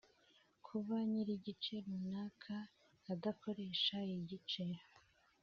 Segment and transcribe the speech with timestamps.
[0.65, 2.55] Kuba nyir igice runaka
[3.13, 4.65] adakoresha igice